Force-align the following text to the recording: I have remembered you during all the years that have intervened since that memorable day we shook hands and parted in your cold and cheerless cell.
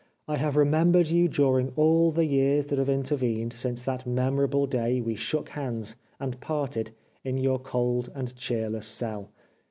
I 0.27 0.37
have 0.37 0.57
remembered 0.57 1.09
you 1.09 1.27
during 1.27 1.73
all 1.75 2.09
the 2.09 2.25
years 2.25 2.65
that 2.65 2.79
have 2.79 2.89
intervened 2.89 3.53
since 3.53 3.83
that 3.83 4.07
memorable 4.07 4.65
day 4.65 4.99
we 4.99 5.13
shook 5.13 5.49
hands 5.49 5.95
and 6.19 6.39
parted 6.41 6.89
in 7.23 7.37
your 7.37 7.59
cold 7.59 8.09
and 8.15 8.35
cheerless 8.35 8.87
cell. 8.87 9.29